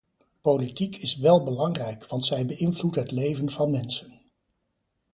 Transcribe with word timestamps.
Politiek 0.41 0.95
is 0.97 1.15
wel 1.17 1.43
belangrijk, 1.43 2.05
want 2.07 2.25
zij 2.25 2.45
beïnvloedt 2.45 2.95
het 2.95 3.11
leven 3.11 3.49
van 3.49 3.71
mensen. 3.71 4.11